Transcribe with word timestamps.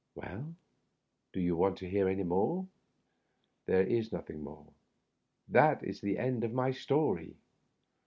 Well, 0.15 0.55
do 1.31 1.39
you 1.39 1.55
want 1.55 1.77
to 1.77 1.87
hear 1.87 2.09
any 2.09 2.23
more? 2.23 2.65
There 3.67 3.83
is 3.83 4.11
nothing 4.11 4.43
more. 4.43 4.65
That 5.47 5.83
is 5.83 6.01
the 6.01 6.17
end 6.17 6.43
of 6.43 6.51
my 6.51 6.71
story. 6.71 7.35